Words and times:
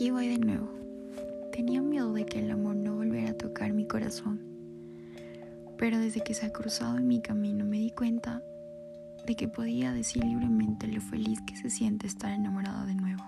Aquí 0.00 0.10
voy 0.10 0.28
de 0.28 0.38
nuevo. 0.38 0.66
Tenía 1.52 1.82
miedo 1.82 2.10
de 2.14 2.24
que 2.24 2.38
el 2.38 2.50
amor 2.50 2.74
no 2.74 2.94
volviera 2.94 3.32
a 3.32 3.36
tocar 3.36 3.74
mi 3.74 3.86
corazón. 3.86 4.40
Pero 5.76 5.98
desde 5.98 6.22
que 6.22 6.32
se 6.32 6.46
ha 6.46 6.52
cruzado 6.54 6.96
en 6.96 7.06
mi 7.06 7.20
camino 7.20 7.66
me 7.66 7.76
di 7.76 7.90
cuenta 7.90 8.42
de 9.26 9.36
que 9.36 9.46
podía 9.46 9.92
decir 9.92 10.24
libremente 10.24 10.86
lo 10.86 11.02
feliz 11.02 11.38
que 11.42 11.54
se 11.54 11.68
siente 11.68 12.06
estar 12.06 12.32
enamorado 12.32 12.86
de 12.86 12.94
nuevo. 12.94 13.22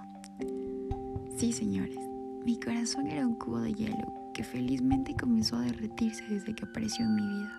Sí, 1.37 1.53
señores, 1.53 1.99
mi 2.43 2.59
corazón 2.59 3.07
era 3.07 3.27
un 3.27 3.35
cubo 3.35 3.61
de 3.61 3.75
hielo 3.75 4.11
que 4.33 4.43
felizmente 4.43 5.15
comenzó 5.15 5.57
a 5.57 5.61
derretirse 5.65 6.25
desde 6.27 6.55
que 6.55 6.65
apareció 6.65 7.05
en 7.05 7.17
mi 7.17 7.29
vida. 7.29 7.53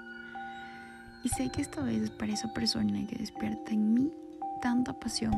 Y 1.24 1.30
sé 1.30 1.52
que 1.52 1.62
esta 1.62 1.84
vez 1.84 2.02
es 2.02 2.10
para 2.10 2.34
esa 2.34 2.52
persona 2.52 3.06
que 3.06 3.18
despierta 3.18 3.74
en 3.74 3.94
mí 3.94 4.12
tanta 4.60 4.92
pasión. 5.00 5.34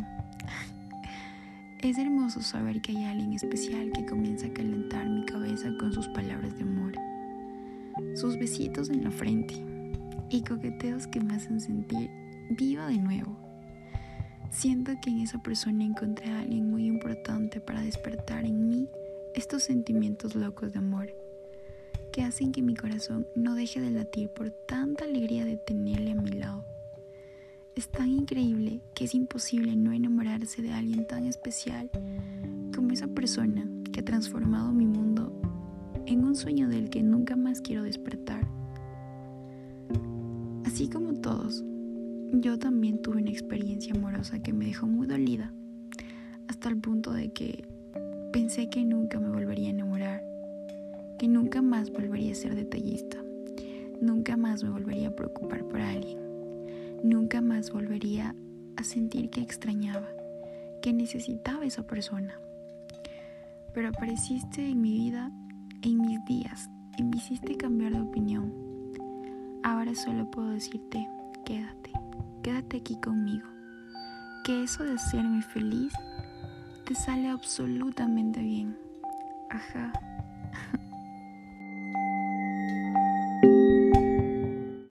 Es 1.86 2.00
hermoso 2.00 2.42
saber 2.42 2.82
que 2.82 2.94
hay 2.94 3.04
alguien 3.04 3.34
especial 3.34 3.92
que 3.92 4.08
comienza 4.08 4.48
a 4.48 4.54
calentar 4.54 5.08
mi 5.08 5.24
cabeza 5.24 5.70
con 5.78 5.94
sus 5.94 6.08
palabras 6.08 6.58
de 6.58 6.64
amor, 6.64 6.94
sus 8.16 8.40
besitos 8.40 8.90
en 8.90 9.04
la 9.04 9.12
frente 9.12 9.54
y 10.32 10.42
coqueteos 10.42 11.06
que 11.06 11.20
me 11.22 11.36
hacen 11.36 11.62
sentir 11.62 12.10
viva 12.50 12.88
de 12.88 12.98
nuevo. 12.98 13.38
Siento 14.50 14.94
que 15.00 15.12
en 15.12 15.20
esa 15.20 15.44
persona 15.44 15.84
encontré 15.84 16.32
a 16.32 16.40
alguien 16.40 16.72
muy 16.72 16.88
importante 16.88 17.62
para 17.62 17.84
despertar 17.84 18.46
en 18.46 18.68
mí 18.68 18.90
estos 19.36 19.62
sentimientos 19.62 20.34
locos 20.34 20.74
de 20.74 20.80
amor 20.80 21.14
que 22.12 22.24
hacen 22.24 22.52
que 22.52 22.64
mi 22.64 22.74
corazón 22.74 23.28
no 23.36 23.54
deje 23.54 23.80
de 23.80 23.92
latir 23.92 24.30
por 24.30 24.50
tanta 24.50 25.04
alegría 25.04 25.46
de 25.46 25.58
tenerle 25.58 26.14
a 26.14 26.16
mi 26.16 26.32
lado. 26.32 26.66
Es 27.86 27.92
tan 27.92 28.10
increíble 28.10 28.82
que 28.96 29.06
es 29.06 29.14
imposible 29.14 29.76
no 29.76 29.92
enamorarse 29.92 30.64
de 30.64 30.72
alguien 30.72 31.06
tan 31.06 31.26
especial 31.26 31.92
como 32.76 32.90
esa 32.90 33.08
persona 33.08 33.70
que 33.94 34.00
ha 34.00 34.04
transformado 34.04 34.72
mi 34.72 34.88
mundo 34.88 35.32
en 36.08 36.24
un 36.26 36.36
sueño 36.36 36.68
del 36.68 36.90
que 36.90 37.04
nunca 37.04 37.36
más 37.36 37.62
quiero 37.62 37.84
despertar. 37.84 38.48
Así 40.66 40.90
como 40.90 41.14
todos, 41.14 41.64
yo 42.32 42.58
también 42.58 43.04
tuve 43.04 43.22
una 43.22 43.30
experiencia 43.30 43.94
amorosa 43.94 44.40
que 44.40 44.52
me 44.52 44.66
dejó 44.66 44.88
muy 44.88 45.06
dolida, 45.06 45.54
hasta 46.48 46.70
el 46.70 46.78
punto 46.78 47.14
de 47.14 47.34
que 47.34 47.68
pensé 48.34 48.68
que 48.68 48.84
nunca 48.84 49.20
me 49.20 49.30
volvería 49.30 49.68
a 49.68 49.74
enamorar 49.74 50.24
que 51.20 51.28
nunca 51.28 51.62
más 51.62 51.92
volvería 51.92 52.32
a 52.32 52.36
ser 52.36 52.56
detallista, 52.56 53.18
nunca 54.02 54.38
más 54.38 54.64
me 54.64 54.72
volvería 54.72 55.10
a 55.10 55.16
preocupar 55.16 55.64
por 55.66 55.80
alguien, 55.80 56.25
nunca 57.06 57.42
más 57.42 57.72
volvería 57.72 58.36
a 58.78 58.84
sentir 58.84 59.30
que 59.30 59.42
extrañaba, 59.42 60.10
que 60.82 60.92
necesitaba 60.92 61.66
esa 61.66 61.88
persona. 61.88 62.40
Pero 63.74 63.90
apareciste 63.90 64.68
en 64.68 64.82
mi 64.82 64.94
vida, 64.94 65.32
en 65.82 66.02
mis 66.02 66.24
días, 66.26 66.70
y 66.98 67.04
me 67.04 67.18
hiciste 67.18 67.56
cambiar 67.58 67.94
de 67.94 68.02
opinión. 68.02 68.54
Ahora 69.64 69.94
solo 69.96 70.30
puedo 70.30 70.50
decirte, 70.50 71.08
quédate, 71.46 71.92
quédate 72.44 72.78
aquí 72.78 73.00
conmigo, 73.02 73.48
que 74.44 74.64
eso 74.64 74.84
de 74.84 74.94
hacerme 74.94 75.42
feliz 75.42 75.94
te 76.86 76.96
sale 76.96 77.30
absolutamente 77.30 78.42
bien. 78.42 78.78
Ajá. 79.50 79.92